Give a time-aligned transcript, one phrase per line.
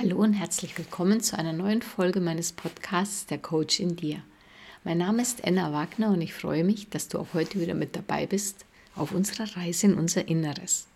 [0.00, 4.22] Hallo und herzlich willkommen zu einer neuen Folge meines Podcasts Der Coach in dir.
[4.84, 7.96] Mein Name ist Enna Wagner und ich freue mich, dass du auch heute wieder mit
[7.96, 8.64] dabei bist
[8.94, 10.86] auf unserer Reise in unser Inneres.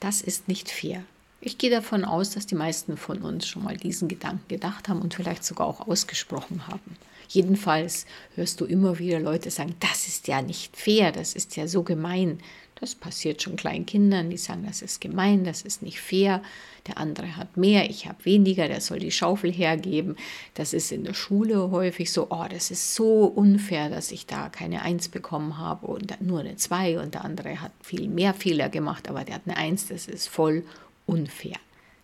[0.00, 1.02] Das ist nicht fair.
[1.42, 5.02] Ich gehe davon aus, dass die meisten von uns schon mal diesen Gedanken gedacht haben
[5.02, 6.96] und vielleicht sogar auch ausgesprochen haben.
[7.28, 11.68] Jedenfalls hörst du immer wieder Leute sagen, das ist ja nicht fair, das ist ja
[11.68, 12.38] so gemein.
[12.78, 16.42] Das passiert schon kleinen Kindern, die sagen, das ist gemein, das ist nicht fair.
[16.86, 20.16] Der andere hat mehr, ich habe weniger, der soll die Schaufel hergeben.
[20.52, 24.50] Das ist in der Schule häufig so, oh, das ist so unfair, dass ich da
[24.50, 28.68] keine Eins bekommen habe und nur eine Zwei und der andere hat viel mehr Fehler
[28.68, 30.62] gemacht, aber der hat eine Eins, das ist voll
[31.06, 31.56] unfair.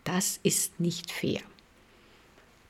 [0.04, 1.40] Das ist nicht fair.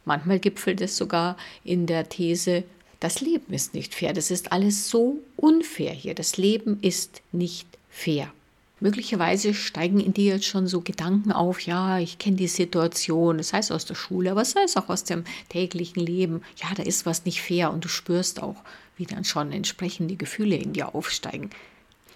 [0.04, 2.64] Manchmal gipfelt es sogar in der These,
[2.98, 7.66] das Leben ist nicht fair, das ist alles so unfair hier, das Leben ist nicht
[7.92, 8.32] fair.
[8.80, 13.52] Möglicherweise steigen in dir jetzt schon so Gedanken auf, ja, ich kenne die Situation, das
[13.52, 17.24] heißt aus der Schule, aber es auch aus dem täglichen Leben, ja, da ist was
[17.24, 18.56] nicht fair und du spürst auch,
[18.96, 21.50] wie dann schon entsprechende Gefühle in dir aufsteigen.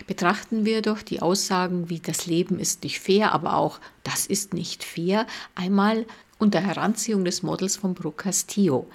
[0.08, 4.52] Betrachten wir doch die Aussagen wie das Leben ist nicht fair, aber auch das ist
[4.52, 6.04] nicht fair, einmal
[6.38, 8.88] unter Heranziehung des Models von Brooke Castillo.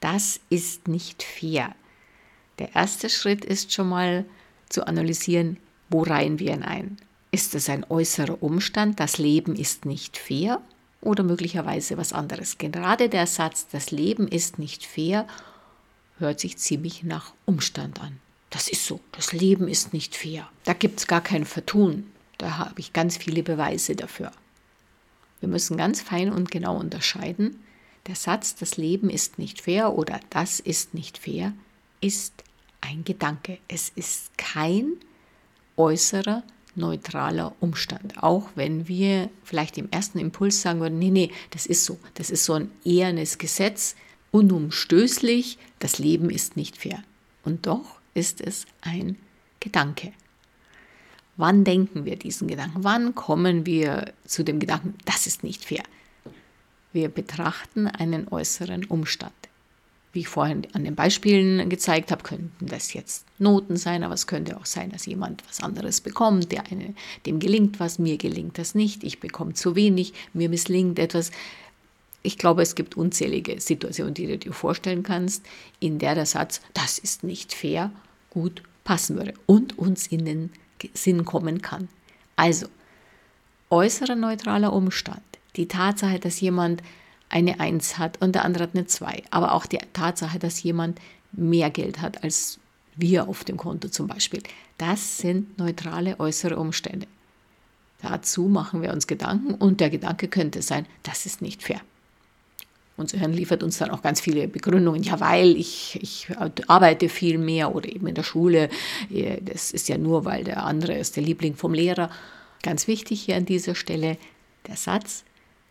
[0.00, 1.74] Das ist nicht fair.
[2.58, 4.26] Der erste Schritt ist schon mal
[4.68, 5.56] zu analysieren,
[5.88, 6.96] wo reihen wir ihn ein?
[7.30, 10.60] Ist es ein äußerer Umstand, das Leben ist nicht fair?
[11.00, 12.58] Oder möglicherweise was anderes?
[12.58, 15.26] Gerade der Satz, das Leben ist nicht fair,
[16.18, 18.18] hört sich ziemlich nach Umstand an.
[18.50, 20.48] Das ist so, das Leben ist nicht fair.
[20.64, 22.10] Da gibt es gar kein Vertun.
[22.38, 24.32] Da habe ich ganz viele Beweise dafür.
[25.40, 27.62] Wir müssen ganz fein und genau unterscheiden.
[28.06, 31.52] Der Satz, das Leben ist nicht fair oder das ist nicht fair,
[32.00, 32.32] ist
[32.80, 33.58] ein Gedanke.
[33.68, 34.92] Es ist kein
[35.78, 36.42] äußerer
[36.74, 38.22] neutraler Umstand.
[38.22, 42.30] Auch wenn wir vielleicht im ersten Impuls sagen würden, nee, nee, das ist so, das
[42.30, 43.96] ist so ein ehernes Gesetz,
[44.30, 47.02] unumstößlich, das Leben ist nicht fair.
[47.44, 49.16] Und doch ist es ein
[49.60, 50.12] Gedanke.
[51.36, 52.82] Wann denken wir diesen Gedanken?
[52.84, 55.82] Wann kommen wir zu dem Gedanken, das ist nicht fair?
[56.92, 59.32] Wir betrachten einen äußeren Umstand.
[60.12, 64.26] Wie ich vorhin an den Beispielen gezeigt habe, könnten das jetzt Noten sein, aber es
[64.26, 66.94] könnte auch sein, dass jemand was anderes bekommt, der eine,
[67.26, 71.30] dem gelingt was, mir gelingt das nicht, ich bekomme zu wenig, mir misslingt etwas.
[72.22, 75.44] Ich glaube, es gibt unzählige Situationen, die du dir vorstellen kannst,
[75.78, 77.92] in der der Satz, das ist nicht fair,
[78.30, 80.50] gut passen würde und uns in den
[80.94, 81.88] Sinn kommen kann.
[82.36, 82.66] Also,
[83.70, 85.22] äußerer neutraler Umstand,
[85.56, 86.82] die Tatsache, dass jemand
[87.28, 91.00] eine Eins hat und der andere hat eine Zwei, aber auch die Tatsache, dass jemand
[91.32, 92.58] mehr Geld hat als
[92.96, 94.42] wir auf dem Konto zum Beispiel,
[94.76, 97.06] das sind neutrale äußere Umstände.
[98.02, 101.80] Dazu machen wir uns Gedanken und der Gedanke könnte sein, das ist nicht fair.
[102.96, 105.04] Unser Hirn liefert uns dann auch ganz viele Begründungen.
[105.04, 106.26] Ja, weil ich, ich
[106.66, 108.68] arbeite viel mehr oder eben in der Schule.
[109.40, 112.10] Das ist ja nur, weil der andere ist der Liebling vom Lehrer.
[112.62, 114.18] Ganz wichtig hier an dieser Stelle
[114.66, 115.22] der Satz,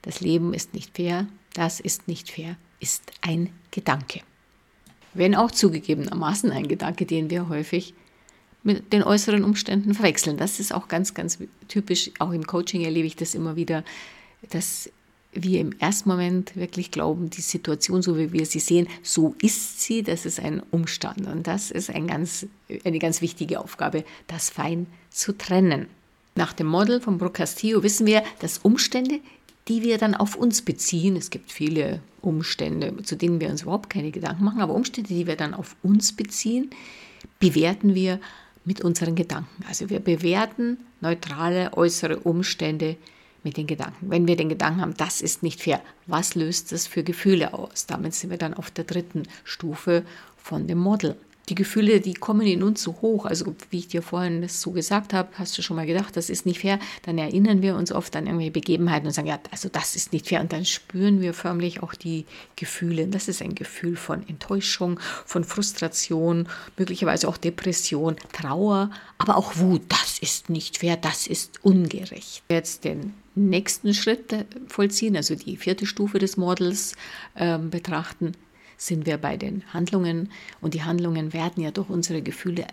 [0.03, 4.21] das Leben ist nicht fair, das ist nicht fair, ist ein Gedanke.
[5.13, 7.93] Wenn auch zugegebenermaßen ein Gedanke, den wir häufig
[8.63, 10.37] mit den äußeren Umständen verwechseln.
[10.37, 12.11] Das ist auch ganz, ganz typisch.
[12.19, 13.83] Auch im Coaching erlebe ich das immer wieder,
[14.49, 14.91] dass
[15.31, 19.81] wir im ersten Moment wirklich glauben, die Situation, so wie wir sie sehen, so ist
[19.81, 21.27] sie, das ist ein Umstand.
[21.27, 22.45] Und das ist ein ganz,
[22.83, 25.87] eine ganz wichtige Aufgabe, das fein zu trennen.
[26.35, 29.19] Nach dem Model von Brooke Castillo wissen wir, dass Umstände,
[29.67, 33.89] die wir dann auf uns beziehen, es gibt viele Umstände, zu denen wir uns überhaupt
[33.89, 36.69] keine Gedanken machen, aber Umstände, die wir dann auf uns beziehen,
[37.39, 38.19] bewerten wir
[38.65, 39.63] mit unseren Gedanken.
[39.67, 42.97] Also wir bewerten neutrale äußere Umstände
[43.43, 44.09] mit den Gedanken.
[44.09, 47.85] Wenn wir den Gedanken haben, das ist nicht fair, was löst das für Gefühle aus?
[47.85, 50.03] Damit sind wir dann auf der dritten Stufe
[50.37, 51.15] von dem Model
[51.49, 53.25] die Gefühle, die kommen in uns so hoch.
[53.25, 56.29] Also wie ich dir vorhin das so gesagt habe, hast du schon mal gedacht, das
[56.29, 56.79] ist nicht fair.
[57.03, 60.27] Dann erinnern wir uns oft an irgendwelche Begebenheiten und sagen, ja, also das ist nicht
[60.27, 60.41] fair.
[60.41, 62.25] Und dann spüren wir förmlich auch die
[62.57, 63.07] Gefühle.
[63.07, 66.47] Das ist ein Gefühl von Enttäuschung, von Frustration,
[66.77, 69.83] möglicherweise auch Depression, Trauer, aber auch Wut.
[69.87, 72.43] Das ist nicht fair, das ist ungerecht.
[72.49, 74.33] Jetzt den nächsten Schritt
[74.67, 76.95] vollziehen, also die vierte Stufe des Models
[77.35, 78.33] äh, betrachten
[78.77, 80.31] sind wir bei den Handlungen
[80.61, 82.67] und die Handlungen werden ja durch unsere Gefühle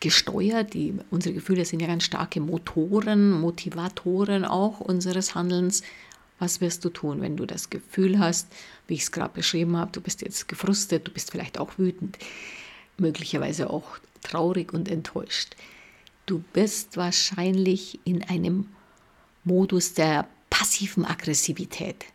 [0.00, 0.74] gesteuert.
[0.74, 5.82] Die, unsere Gefühle sind ja ganz starke Motoren, Motivatoren auch unseres Handelns.
[6.38, 8.48] Was wirst du tun, wenn du das Gefühl hast,
[8.86, 12.18] wie ich es gerade beschrieben habe, du bist jetzt gefrustet, du bist vielleicht auch wütend,
[12.96, 15.54] möglicherweise auch traurig und enttäuscht.
[16.24, 18.68] Du bist wahrscheinlich in einem
[19.44, 22.06] Modus der passiven Aggressivität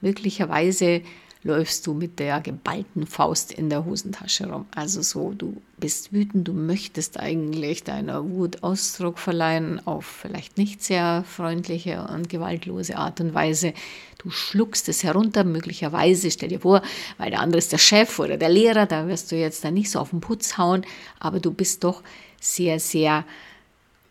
[0.00, 1.02] Möglicherweise
[1.46, 4.66] läufst du mit der geballten Faust in der Hosentasche rum.
[4.74, 10.82] Also so, du bist wütend, du möchtest eigentlich deiner Wut Ausdruck verleihen auf vielleicht nicht
[10.82, 13.72] sehr freundliche und gewaltlose Art und Weise.
[14.18, 16.82] Du schluckst es herunter, möglicherweise, stell dir vor,
[17.16, 19.90] weil der andere ist der Chef oder der Lehrer, da wirst du jetzt dann nicht
[19.90, 20.84] so auf den Putz hauen,
[21.20, 22.02] aber du bist doch
[22.40, 23.24] sehr, sehr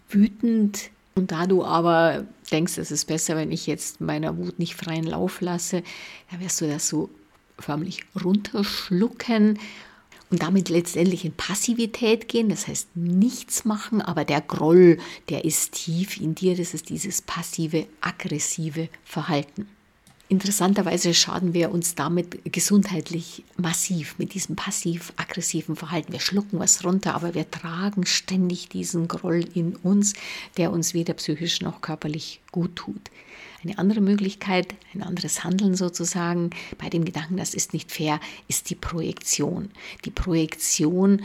[0.10, 0.90] wütend.
[1.16, 5.06] Und da du aber denkst, es ist besser, wenn ich jetzt meiner Wut nicht freien
[5.06, 5.84] Lauf lasse,
[6.30, 7.10] dann wirst du das so
[7.60, 9.60] förmlich runterschlucken
[10.32, 14.98] und damit letztendlich in Passivität gehen, das heißt nichts machen, aber der Groll,
[15.30, 19.68] der ist tief in dir, das ist dieses passive, aggressive Verhalten.
[20.28, 26.14] Interessanterweise schaden wir uns damit gesundheitlich massiv mit diesem passiv-aggressiven Verhalten.
[26.14, 30.14] Wir schlucken was runter, aber wir tragen ständig diesen Groll in uns,
[30.58, 33.12] der uns weder psychisch noch körperlich gut tut.
[33.64, 36.50] Eine andere Möglichkeit, ein anderes Handeln sozusagen
[36.80, 39.70] bei dem Gedanken, das ist nicht fair, ist die Projektion.
[40.06, 41.22] Die Projektion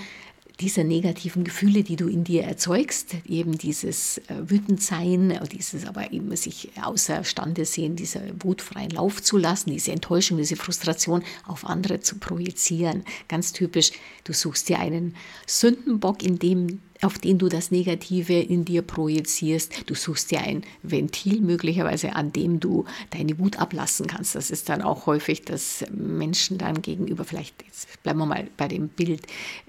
[0.60, 6.12] dieser negativen Gefühle, die du in dir erzeugst, eben dieses äh, Wütendsein, äh, dieses aber
[6.12, 12.00] eben sich außerstande sehen, dieser wutfreien Lauf zu lassen, diese Enttäuschung, diese Frustration auf andere
[12.00, 13.04] zu projizieren.
[13.28, 13.92] Ganz typisch,
[14.24, 15.16] du suchst dir einen
[15.46, 19.84] Sündenbock, in dem auf den du das Negative in dir projizierst.
[19.86, 24.34] Du suchst dir ein Ventil möglicherweise, an dem du deine Wut ablassen kannst.
[24.34, 28.68] Das ist dann auch häufig, dass Menschen dann gegenüber, vielleicht jetzt bleiben wir mal bei
[28.68, 29.22] dem Bild,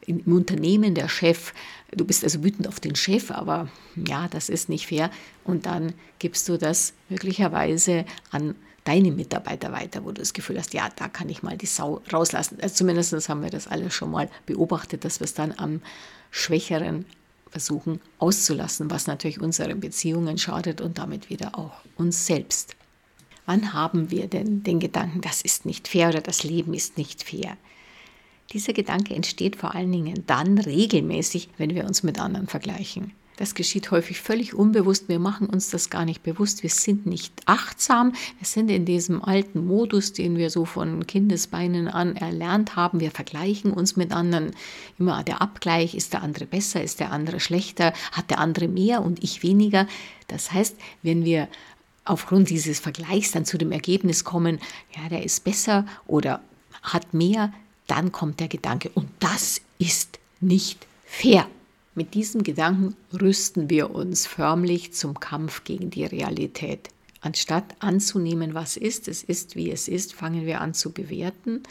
[0.05, 1.53] im Unternehmen der Chef,
[1.95, 5.09] du bist also wütend auf den Chef, aber ja, das ist nicht fair.
[5.43, 10.73] Und dann gibst du das möglicherweise an deine Mitarbeiter weiter, wo du das Gefühl hast,
[10.73, 12.57] ja, da kann ich mal die Sau rauslassen.
[12.61, 15.81] Also zumindest haben wir das alle schon mal beobachtet, dass wir es dann am
[16.31, 17.05] Schwächeren
[17.51, 22.75] versuchen auszulassen, was natürlich unseren Beziehungen schadet und damit wieder auch uns selbst.
[23.45, 27.23] Wann haben wir denn den Gedanken, das ist nicht fair oder das Leben ist nicht
[27.23, 27.57] fair?
[28.53, 33.13] Dieser Gedanke entsteht vor allen Dingen dann regelmäßig, wenn wir uns mit anderen vergleichen.
[33.41, 35.09] Das geschieht häufig völlig unbewusst.
[35.09, 36.61] Wir machen uns das gar nicht bewusst.
[36.61, 38.13] Wir sind nicht achtsam.
[38.37, 42.99] Wir sind in diesem alten Modus, den wir so von Kindesbeinen an erlernt haben.
[42.99, 44.51] Wir vergleichen uns mit anderen.
[44.99, 49.01] Immer der Abgleich, ist der andere besser, ist der andere schlechter, hat der andere mehr
[49.01, 49.87] und ich weniger.
[50.27, 51.47] Das heißt, wenn wir
[52.05, 54.59] aufgrund dieses Vergleichs dann zu dem Ergebnis kommen,
[54.95, 56.41] ja, der ist besser oder
[56.83, 57.51] hat mehr,
[57.87, 61.47] dann kommt der Gedanke, und das ist nicht fair.
[61.93, 66.87] Mit diesem Gedanken rüsten wir uns förmlich zum Kampf gegen die Realität.
[67.19, 71.63] Anstatt anzunehmen, was ist, es ist, wie es ist, fangen wir an zu bewerten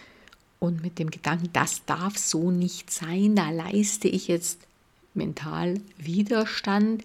[0.59, 4.61] und mit dem Gedanken, das darf so nicht sein, da leiste ich jetzt
[5.15, 7.03] mental Widerstand,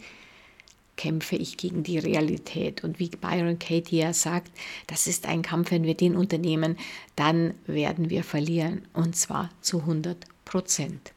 [0.97, 2.83] kämpfe ich gegen die Realität.
[2.83, 4.51] Und wie Byron Katie ja sagt,
[4.87, 6.77] das ist ein Kampf, wenn wir den unternehmen,
[7.15, 11.14] dann werden wir verlieren und zwar zu 100 Prozent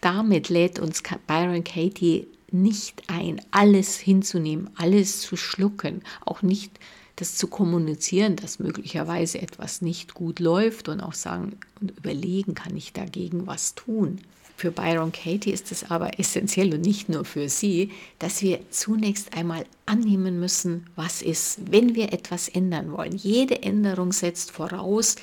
[0.00, 6.72] damit lädt uns Byron Katie nicht ein, alles hinzunehmen, alles zu schlucken, auch nicht
[7.16, 12.76] das zu kommunizieren, dass möglicherweise etwas nicht gut läuft und auch sagen und überlegen, kann
[12.76, 14.20] ich dagegen was tun.
[14.56, 19.34] Für Byron Katie ist es aber essentiell und nicht nur für sie, dass wir zunächst
[19.34, 23.16] einmal annehmen müssen, was ist, wenn wir etwas ändern wollen.
[23.16, 25.16] Jede Änderung setzt voraus,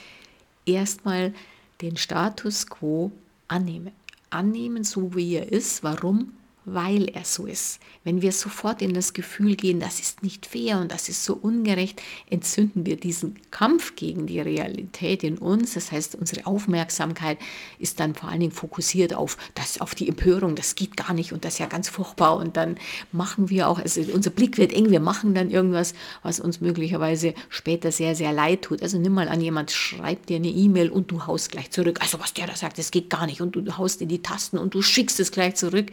[0.65, 1.33] erstmal
[1.81, 3.11] den Status quo
[3.47, 3.91] annehmen
[4.29, 5.83] annehmen, so wie er ist.
[5.83, 6.33] Warum?
[6.67, 7.79] Weil er so ist.
[8.03, 11.33] Wenn wir sofort in das Gefühl gehen, das ist nicht fair und das ist so
[11.33, 15.75] ungerecht, entzünden wir diesen Kampf gegen die Realität in uns.
[15.75, 17.37] Das heißt, unsere Aufmerksamkeit
[17.79, 21.31] ist dann vor allen Dingen fokussiert auf das, auf die Empörung, das geht gar nicht
[21.31, 22.35] und das ist ja ganz furchtbar.
[22.35, 22.75] Und dann
[23.13, 27.33] machen wir auch, also unser Blick wird eng, wir machen dann irgendwas, was uns möglicherweise
[27.47, 28.83] später sehr, sehr leid tut.
[28.83, 31.99] Also nimm mal an, jemand schreibt dir eine E-Mail und du haust gleich zurück.
[32.01, 33.39] Also was der da sagt, das geht gar nicht.
[33.39, 35.91] Und du haust in die Tasten und du schickst es gleich zurück.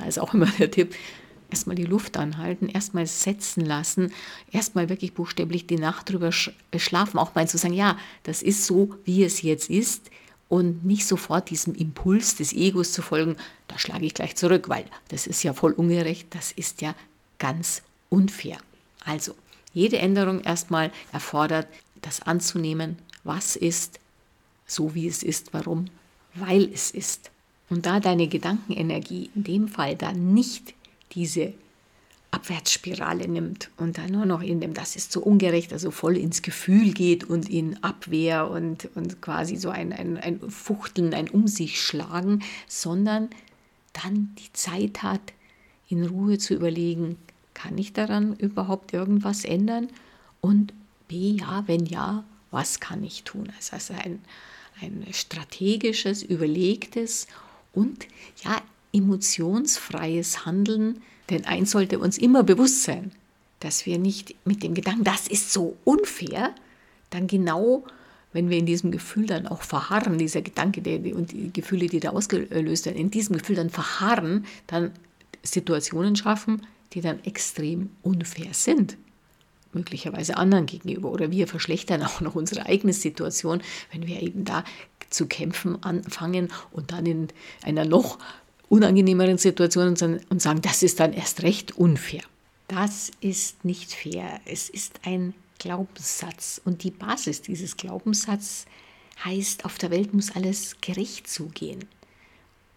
[0.00, 0.94] Da ist auch immer der Tipp,
[1.50, 4.12] erstmal die Luft anhalten, erstmal setzen lassen,
[4.50, 8.96] erstmal wirklich buchstäblich die Nacht drüber schlafen, auch mal zu sagen, ja, das ist so,
[9.04, 10.10] wie es jetzt ist
[10.48, 13.36] und nicht sofort diesem Impuls des Egos zu folgen,
[13.68, 16.94] da schlage ich gleich zurück, weil das ist ja voll ungerecht, das ist ja
[17.38, 18.58] ganz unfair.
[19.04, 19.34] Also,
[19.72, 21.68] jede Änderung erstmal erfordert,
[22.02, 24.00] das anzunehmen, was ist,
[24.66, 25.86] so wie es ist, warum,
[26.34, 27.30] weil es ist.
[27.70, 30.74] Und da deine Gedankenenergie in dem Fall dann nicht
[31.12, 31.54] diese
[32.32, 36.42] Abwärtsspirale nimmt und dann nur noch in dem, das ist so ungerecht, also voll ins
[36.42, 41.48] Gefühl geht und in Abwehr und, und quasi so ein, ein, ein Fuchteln, ein Um
[41.48, 43.30] sich schlagen, sondern
[43.92, 45.32] dann die Zeit hat,
[45.88, 47.16] in Ruhe zu überlegen,
[47.52, 49.88] kann ich daran überhaupt irgendwas ändern?
[50.40, 50.72] Und
[51.08, 52.22] B, ja, wenn ja,
[52.52, 53.52] was kann ich tun.
[53.72, 54.20] Also, ein,
[54.80, 57.26] ein strategisches, überlegtes
[57.72, 58.06] und
[58.44, 58.60] ja,
[58.92, 61.02] emotionsfreies Handeln.
[61.28, 63.12] Denn eins sollte uns immer bewusst sein,
[63.60, 66.54] dass wir nicht mit dem Gedanken, das ist so unfair,
[67.10, 67.84] dann genau,
[68.32, 72.00] wenn wir in diesem Gefühl dann auch verharren, dieser Gedanke der, und die Gefühle, die
[72.00, 74.92] da ausgelöst werden, in diesem Gefühl dann verharren, dann
[75.42, 78.96] Situationen schaffen, die dann extrem unfair sind.
[79.72, 81.10] Möglicherweise anderen gegenüber.
[81.10, 83.62] Oder wir verschlechtern auch noch unsere eigene Situation,
[83.92, 84.64] wenn wir eben da
[85.10, 87.28] zu kämpfen anfangen und dann in
[87.62, 88.18] einer noch
[88.68, 89.96] unangenehmeren Situation
[90.28, 92.22] und sagen, das ist dann erst recht unfair.
[92.68, 94.40] Das ist nicht fair.
[94.44, 96.60] Es ist ein Glaubenssatz.
[96.64, 98.66] Und die Basis dieses Glaubenssatzes
[99.24, 101.86] heißt, auf der Welt muss alles gerecht zugehen.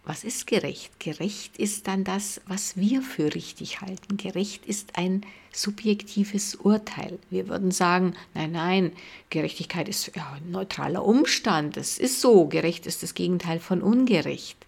[0.06, 1.00] Was ist gerecht?
[1.00, 4.18] Gerecht ist dann das, was wir für richtig halten.
[4.18, 7.18] Gerecht ist ein subjektives Urteil.
[7.30, 8.92] Wir würden sagen, nein, nein,
[9.30, 11.78] Gerechtigkeit ist ja, ein neutraler Umstand.
[11.78, 12.46] Es ist so.
[12.46, 14.58] Gerecht ist das Gegenteil von ungerecht.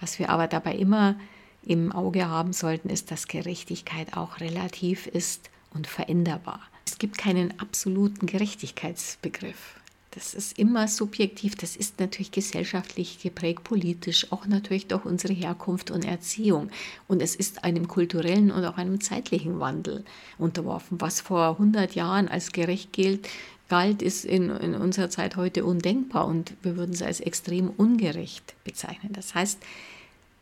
[0.00, 1.18] Was wir aber dabei immer
[1.64, 6.60] im Auge haben sollten, ist, dass Gerechtigkeit auch relativ ist und veränderbar.
[6.86, 9.80] Es gibt keinen absoluten Gerechtigkeitsbegriff.
[10.12, 15.90] Das ist immer subjektiv, das ist natürlich gesellschaftlich geprägt, politisch, auch natürlich durch unsere Herkunft
[15.90, 16.70] und Erziehung.
[17.06, 20.04] Und es ist einem kulturellen und auch einem zeitlichen Wandel
[20.38, 21.00] unterworfen.
[21.00, 23.28] Was vor 100 Jahren als gerecht gilt,
[23.68, 28.54] galt, ist in, in unserer Zeit heute undenkbar und wir würden es als extrem ungerecht
[28.64, 29.12] bezeichnen.
[29.12, 29.58] Das heißt,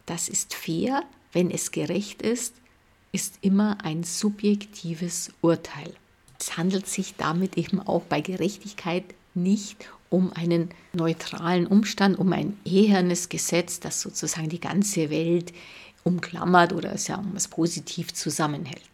[0.06, 1.02] das ist fair,
[1.32, 2.54] wenn es gerecht ist,
[3.12, 5.94] ist immer ein subjektives Urteil.
[6.38, 12.56] Es handelt sich damit eben auch bei Gerechtigkeit nicht um einen neutralen Umstand, um ein
[12.64, 15.52] ehernes Gesetz, das sozusagen die ganze Welt
[16.04, 18.93] umklammert oder sagen wir es positiv zusammenhält.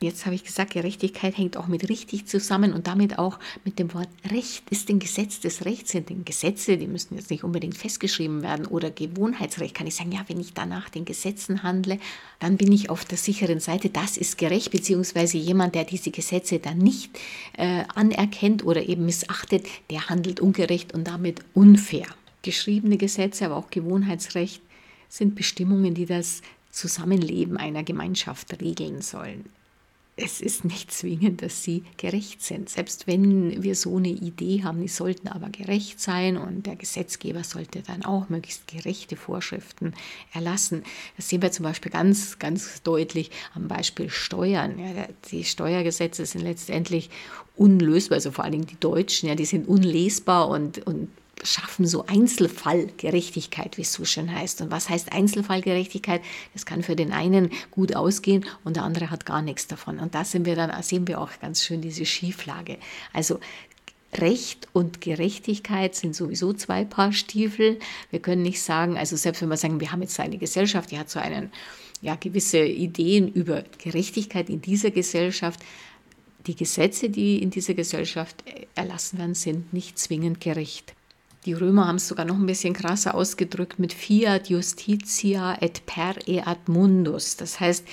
[0.00, 3.92] Jetzt habe ich gesagt, Gerechtigkeit hängt auch mit richtig zusammen und damit auch mit dem
[3.94, 4.62] Wort Recht.
[4.70, 8.66] Ist ein Gesetz des Rechts, sind denn Gesetze, die müssen jetzt nicht unbedingt festgeschrieben werden
[8.66, 9.74] oder Gewohnheitsrecht.
[9.74, 11.98] Kann ich sagen, ja, wenn ich danach den Gesetzen handle,
[12.38, 13.90] dann bin ich auf der sicheren Seite.
[13.90, 17.18] Das ist gerecht, beziehungsweise jemand, der diese Gesetze dann nicht
[17.54, 22.06] äh, anerkennt oder eben missachtet, der handelt ungerecht und damit unfair.
[22.42, 24.62] Geschriebene Gesetze, aber auch Gewohnheitsrecht
[25.08, 29.46] sind Bestimmungen, die das Zusammenleben einer Gemeinschaft regeln sollen
[30.20, 32.68] es ist nicht zwingend, dass sie gerecht sind.
[32.68, 37.44] Selbst wenn wir so eine Idee haben, die sollten aber gerecht sein und der Gesetzgeber
[37.44, 39.94] sollte dann auch möglichst gerechte Vorschriften
[40.32, 40.82] erlassen.
[41.16, 44.78] Das sehen wir zum Beispiel ganz, ganz deutlich am Beispiel Steuern.
[44.78, 47.10] Ja, die Steuergesetze sind letztendlich
[47.54, 51.08] unlösbar, also vor allen Dingen die Deutschen, ja, die sind unlesbar und, und
[51.44, 54.60] schaffen so Einzelfallgerechtigkeit, wie es so schön heißt.
[54.62, 56.22] Und was heißt Einzelfallgerechtigkeit?
[56.52, 59.98] Das kann für den einen gut ausgehen und der andere hat gar nichts davon.
[59.98, 62.78] Und da sind wir dann, sehen wir auch ganz schön diese Schieflage.
[63.12, 63.40] Also
[64.14, 67.78] Recht und Gerechtigkeit sind sowieso zwei Paar Stiefel.
[68.10, 70.98] Wir können nicht sagen, also selbst wenn wir sagen, wir haben jetzt eine Gesellschaft, die
[70.98, 71.52] hat so einen,
[72.00, 75.60] ja, gewisse Ideen über Gerechtigkeit in dieser Gesellschaft.
[76.46, 78.42] Die Gesetze, die in dieser Gesellschaft
[78.74, 80.94] erlassen werden, sind nicht zwingend gerecht.
[81.48, 86.14] Die Römer haben es sogar noch ein bisschen krasser ausgedrückt mit fiat justitia et per
[86.28, 87.36] eat mundus.
[87.36, 87.86] Das heißt,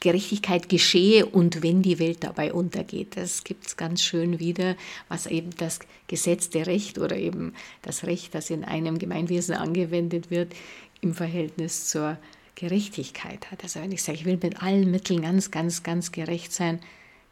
[0.00, 3.16] Gerechtigkeit geschehe und wenn die Welt dabei untergeht.
[3.16, 4.76] Das gibt es ganz schön wieder,
[5.08, 5.78] was eben das
[6.08, 10.52] gesetzte Recht oder eben das Recht, das in einem Gemeinwesen angewendet wird,
[11.00, 12.18] im Verhältnis zur
[12.54, 13.62] Gerechtigkeit hat.
[13.62, 16.80] Also wenn ich sage, ich will mit allen Mitteln ganz, ganz, ganz gerecht sein,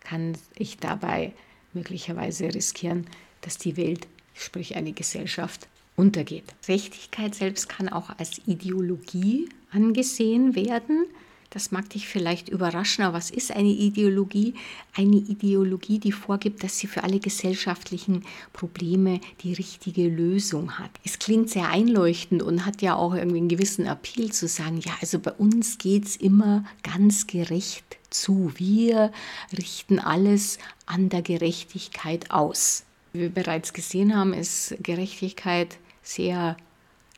[0.01, 1.33] kann ich dabei
[1.75, 3.07] möglicherweise riskieren,
[3.43, 4.09] dass die Welt
[4.39, 5.69] sprich eine Gesellschaft,
[5.99, 6.45] untergeht.
[6.69, 11.07] Rechtigkeit selbst kann auch als Ideologie angesehen werden.
[11.51, 14.55] Das mag dich vielleicht überraschen, aber was ist eine Ideologie?
[14.95, 20.91] Eine Ideologie, die vorgibt, dass sie für alle gesellschaftlichen Probleme die richtige Lösung hat.
[21.05, 24.93] Es klingt sehr einleuchtend und hat ja auch irgendwie einen gewissen Appeal zu sagen, ja,
[25.01, 28.53] also bei uns geht es immer ganz gerecht zu.
[28.57, 29.11] Wir
[29.57, 32.85] richten alles an der Gerechtigkeit aus.
[33.13, 36.57] Wie wir bereits gesehen haben, ist Gerechtigkeit sehr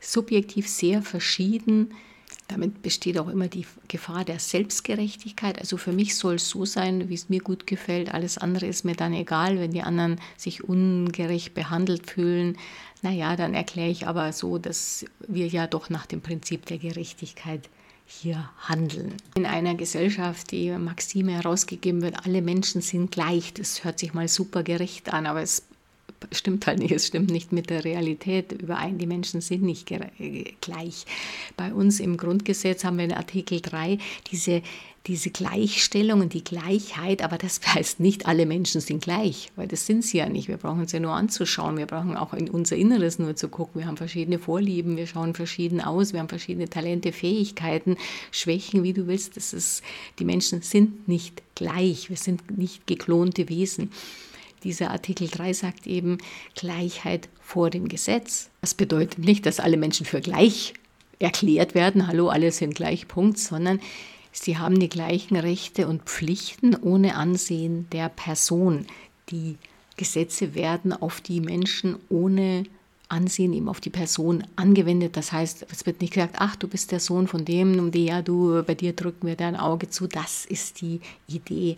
[0.01, 1.93] subjektiv, sehr verschieden.
[2.47, 5.59] Damit besteht auch immer die Gefahr der Selbstgerechtigkeit.
[5.59, 8.13] Also für mich soll es so sein, wie es mir gut gefällt.
[8.13, 12.57] Alles andere ist mir dann egal, wenn die anderen sich ungerecht behandelt fühlen.
[13.01, 17.69] Naja, dann erkläre ich aber so, dass wir ja doch nach dem Prinzip der Gerechtigkeit
[18.05, 19.13] hier handeln.
[19.35, 23.53] In einer Gesellschaft, die Maxime herausgegeben wird, alle Menschen sind gleich.
[23.53, 25.63] Das hört sich mal super gerecht an, aber es
[26.31, 28.97] stimmt halt nicht, es stimmt nicht mit der Realität überein.
[28.97, 29.91] Die Menschen sind nicht
[30.61, 31.05] gleich.
[31.57, 33.97] Bei uns im Grundgesetz haben wir in Artikel 3
[34.31, 34.61] diese
[35.07, 39.85] diese Gleichstellung und die Gleichheit, aber das heißt nicht, alle Menschen sind gleich, weil das
[39.85, 40.47] sind sie ja nicht.
[40.47, 43.81] Wir brauchen ja nur anzuschauen, wir brauchen auch in unser Inneres nur zu gucken.
[43.81, 47.97] Wir haben verschiedene Vorlieben, wir schauen verschieden aus, wir haben verschiedene Talente, Fähigkeiten,
[48.31, 49.37] Schwächen, wie du willst.
[49.37, 49.81] Das ist,
[50.19, 53.91] die Menschen sind nicht gleich, wir sind nicht geklonte Wesen.
[54.63, 56.19] Dieser Artikel 3 sagt eben
[56.55, 58.49] Gleichheit vor dem Gesetz.
[58.61, 60.73] Das bedeutet nicht, dass alle Menschen für gleich
[61.19, 63.79] erklärt werden, hallo, alle sind gleich, Punkt, sondern
[64.31, 68.85] Sie haben die gleichen Rechte und Pflichten ohne Ansehen der Person.
[69.29, 69.57] Die
[69.97, 72.63] Gesetze werden auf die Menschen ohne
[73.09, 75.17] Ansehen eben auf die Person angewendet.
[75.17, 78.05] Das heißt, es wird nicht gesagt, ach, du bist der Sohn von dem, um die,
[78.05, 80.07] ja, du, bei dir drücken wir dein Auge zu.
[80.07, 81.75] Das ist die Idee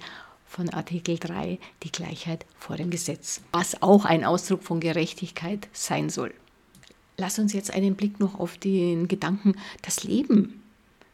[0.53, 6.09] von Artikel 3, die Gleichheit vor dem Gesetz, was auch ein Ausdruck von Gerechtigkeit sein
[6.09, 6.31] soll.
[7.17, 10.61] Lass uns jetzt einen Blick noch auf den Gedanken, das Leben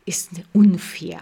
[0.06, 1.22] ist unfair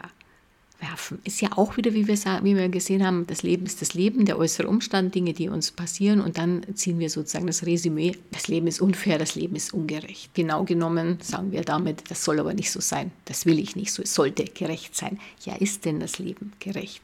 [0.79, 1.19] werfen.
[1.23, 4.25] Ist ja auch wieder, wie wir, wie wir gesehen haben, das Leben ist das Leben,
[4.25, 8.47] der äußere Umstand, Dinge, die uns passieren und dann ziehen wir sozusagen das Resümee, das
[8.47, 10.33] Leben ist unfair, das Leben ist ungerecht.
[10.33, 13.91] Genau genommen sagen wir damit, das soll aber nicht so sein, das will ich nicht
[13.91, 15.19] so, es sollte gerecht sein.
[15.43, 17.01] Ja, ist denn das Leben gerecht?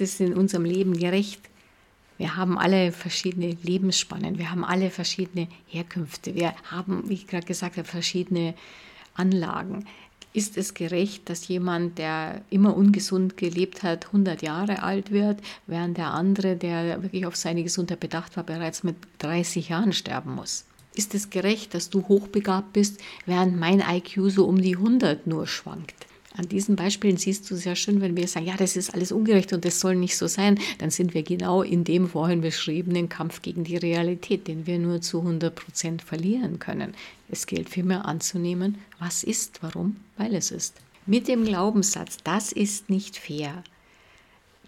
[0.00, 1.40] Es in unserem Leben gerecht.
[2.18, 7.46] Wir haben alle verschiedene Lebensspannen, wir haben alle verschiedene Herkünfte, wir haben, wie ich gerade
[7.46, 8.54] gesagt habe, verschiedene
[9.14, 9.86] Anlagen.
[10.32, 15.96] Ist es gerecht, dass jemand, der immer ungesund gelebt hat, 100 Jahre alt wird, während
[15.96, 20.64] der andere, der wirklich auf seine Gesundheit bedacht war, bereits mit 30 Jahren sterben muss?
[20.94, 25.46] Ist es gerecht, dass du hochbegabt bist, während mein IQ so um die 100 nur
[25.46, 26.07] schwankt?
[26.38, 29.52] An diesen Beispielen siehst du sehr schön, wenn wir sagen, ja, das ist alles ungerecht
[29.52, 33.42] und das soll nicht so sein, dann sind wir genau in dem vorhin beschriebenen Kampf
[33.42, 36.94] gegen die Realität, den wir nur zu 100 Prozent verlieren können.
[37.28, 40.76] Es gilt vielmehr anzunehmen, was ist, warum, weil es ist.
[41.06, 43.64] Mit dem Glaubenssatz, das ist nicht fair,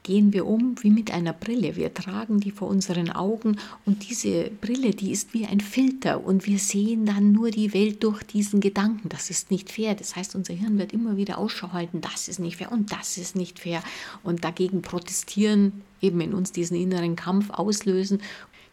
[0.02, 1.76] gehen wir um wie mit einer Brille.
[1.76, 6.46] Wir tragen die vor unseren Augen und diese Brille, die ist wie ein Filter und
[6.46, 9.08] wir sehen dann nur die Welt durch diesen Gedanken.
[9.08, 9.94] Das ist nicht fair.
[9.94, 13.18] Das heißt, unser Hirn wird immer wieder Ausschau halten, das ist nicht fair und das
[13.18, 13.82] ist nicht fair
[14.22, 18.20] und dagegen protestieren, eben in uns diesen inneren Kampf auslösen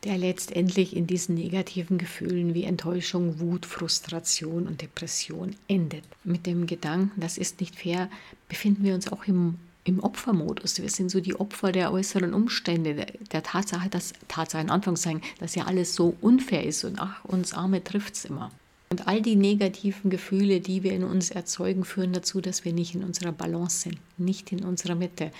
[0.04, 6.04] der letztendlich in diesen negativen Gefühlen wie Enttäuschung, Wut, Frustration und Depression endet.
[6.24, 8.10] Mit dem Gedanken, das ist nicht fair,
[8.48, 9.56] befinden wir uns auch im
[9.88, 10.82] im Opfermodus.
[10.82, 15.22] Wir sind so die Opfer der äußeren Umstände, der, der Tatsache, dass Tatsache in Anführungszeichen,
[15.40, 18.52] dass ja alles so unfair ist und ach, uns Arme trifft es immer.
[18.90, 22.96] Und all die negativen Gefühle, die wir in uns erzeugen, führen dazu, dass wir nicht
[22.96, 25.32] in unserer Balance sind, nicht in unserer Mitte.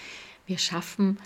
[0.46, 1.18] Wir schaffen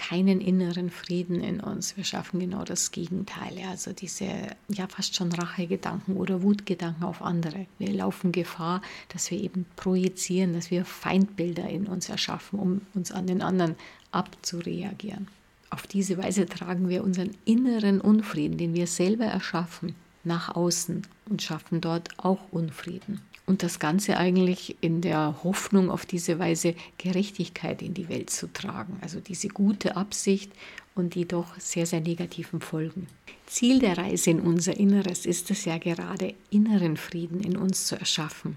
[0.00, 1.94] keinen inneren Frieden in uns.
[1.98, 3.52] Wir schaffen genau das Gegenteil.
[3.68, 4.24] Also diese
[4.68, 7.66] ja fast schon Rachegedanken oder Wutgedanken auf andere.
[7.78, 13.12] Wir laufen Gefahr, dass wir eben projizieren, dass wir Feindbilder in uns erschaffen, um uns
[13.12, 13.76] an den anderen
[14.10, 15.28] abzureagieren.
[15.68, 21.42] Auf diese Weise tragen wir unseren inneren Unfrieden, den wir selber erschaffen, nach außen und
[21.42, 23.20] schaffen dort auch Unfrieden.
[23.46, 28.52] Und das Ganze eigentlich in der Hoffnung, auf diese Weise Gerechtigkeit in die Welt zu
[28.52, 28.98] tragen.
[29.00, 30.52] Also diese gute Absicht
[30.94, 33.08] und die doch sehr, sehr negativen Folgen.
[33.46, 37.98] Ziel der Reise in unser Inneres ist es ja gerade, inneren Frieden in uns zu
[37.98, 38.56] erschaffen.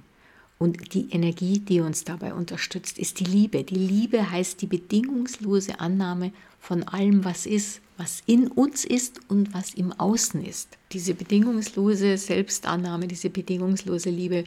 [0.60, 3.64] Und die Energie, die uns dabei unterstützt, ist die Liebe.
[3.64, 9.54] Die Liebe heißt die bedingungslose Annahme von allem, was ist, was in uns ist und
[9.54, 10.78] was im Außen ist.
[10.92, 14.44] Diese bedingungslose Selbstannahme, diese bedingungslose Liebe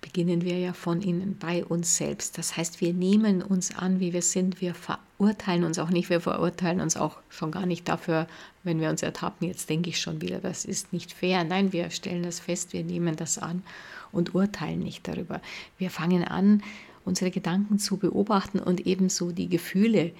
[0.00, 2.36] beginnen wir ja von innen, bei uns selbst.
[2.36, 4.60] Das heißt, wir nehmen uns an, wie wir sind.
[4.60, 6.10] Wir verurteilen uns auch nicht.
[6.10, 8.26] Wir verurteilen uns auch schon gar nicht dafür,
[8.64, 9.46] wenn wir uns ertappen.
[9.46, 11.44] Jetzt denke ich schon wieder, das ist nicht fair.
[11.44, 13.62] Nein, wir stellen das fest, wir nehmen das an
[14.10, 15.40] und urteilen nicht darüber.
[15.78, 16.60] Wir fangen an,
[17.04, 20.12] unsere Gedanken zu beobachten und ebenso die Gefühle,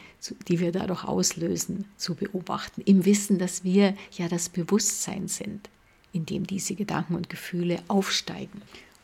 [0.48, 2.80] die wir dadurch auslösen, zu beobachten.
[2.82, 5.68] Im Wissen, dass wir ja das Bewusstsein sind,
[6.12, 8.62] in dem diese Gedanken und Gefühle aufsteigen.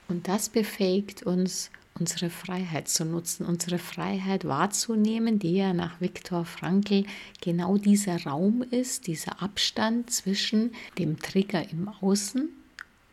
[0.09, 6.45] Und das befähigt uns, unsere Freiheit zu nutzen, unsere Freiheit wahrzunehmen, die ja nach Viktor
[6.45, 7.05] Frankl
[7.41, 12.49] genau dieser Raum ist, dieser Abstand zwischen dem Trigger im Außen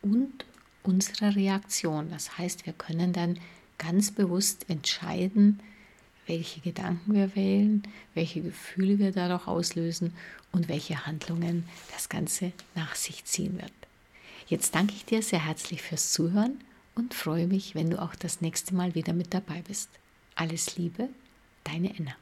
[0.02, 0.46] und
[0.84, 2.10] unserer Reaktion.
[2.10, 3.40] Das heißt, wir können dann
[3.86, 5.60] ganz bewusst entscheiden,
[6.26, 10.14] welche Gedanken wir wählen, welche Gefühle wir dadurch auslösen
[10.52, 13.74] und welche Handlungen das Ganze nach sich ziehen wird.
[14.48, 16.60] Jetzt danke ich dir sehr herzlich fürs Zuhören
[16.96, 19.90] und freue mich, wenn du auch das nächste Mal wieder mit dabei bist.
[20.36, 21.10] Alles Liebe,
[21.64, 22.16] deine Enna.